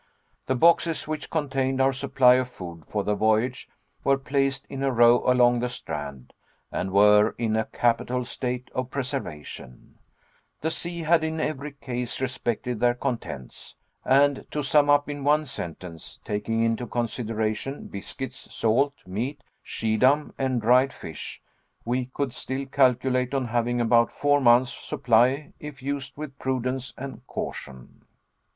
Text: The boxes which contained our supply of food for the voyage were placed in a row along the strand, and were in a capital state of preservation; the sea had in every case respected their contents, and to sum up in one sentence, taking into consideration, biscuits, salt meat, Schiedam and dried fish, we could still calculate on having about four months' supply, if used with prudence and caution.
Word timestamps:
The 0.47 0.55
boxes 0.55 1.07
which 1.07 1.29
contained 1.29 1.79
our 1.79 1.93
supply 1.93 2.33
of 2.33 2.49
food 2.49 2.85
for 2.87 3.03
the 3.03 3.13
voyage 3.13 3.69
were 4.03 4.17
placed 4.17 4.65
in 4.67 4.81
a 4.81 4.91
row 4.91 5.21
along 5.31 5.59
the 5.59 5.69
strand, 5.69 6.33
and 6.71 6.89
were 6.91 7.35
in 7.37 7.55
a 7.55 7.65
capital 7.65 8.25
state 8.25 8.71
of 8.73 8.89
preservation; 8.89 9.99
the 10.61 10.71
sea 10.71 11.01
had 11.01 11.23
in 11.23 11.39
every 11.39 11.73
case 11.73 12.19
respected 12.19 12.79
their 12.79 12.95
contents, 12.95 13.75
and 14.03 14.47
to 14.49 14.63
sum 14.63 14.89
up 14.89 15.07
in 15.07 15.23
one 15.23 15.45
sentence, 15.45 16.19
taking 16.25 16.63
into 16.63 16.87
consideration, 16.87 17.85
biscuits, 17.85 18.51
salt 18.51 18.95
meat, 19.05 19.43
Schiedam 19.63 20.33
and 20.39 20.59
dried 20.63 20.91
fish, 20.93 21.43
we 21.85 22.05
could 22.07 22.33
still 22.33 22.65
calculate 22.65 23.35
on 23.35 23.45
having 23.49 23.79
about 23.79 24.11
four 24.11 24.41
months' 24.41 24.75
supply, 24.83 25.53
if 25.59 25.83
used 25.83 26.17
with 26.17 26.39
prudence 26.39 26.91
and 26.97 27.21
caution. 27.27 28.03